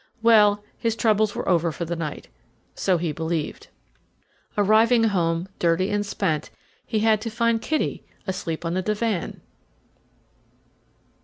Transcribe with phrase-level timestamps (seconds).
[0.23, 2.27] Well, his troubles were over for the night.
[2.73, 3.67] So he believed.
[4.57, 6.49] Arriving home, dirty and spent,
[6.87, 9.41] he had to find Kitty asleep on the divan!